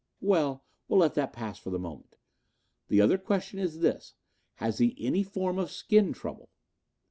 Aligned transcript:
"Well, 0.21 0.63
we'll 0.87 1.01
let 1.01 1.13
that 1.13 1.31
pass 1.31 1.59
for 1.59 1.69
the 1.69 1.77
moment. 1.77 2.15
The 2.87 2.99
other 3.01 3.19
question 3.19 3.59
is 3.59 3.81
this: 3.81 4.15
has 4.55 4.79
he 4.79 4.95
any 4.97 5.21
form 5.21 5.59
of 5.59 5.69
skin 5.69 6.11
trouble?" 6.11 6.49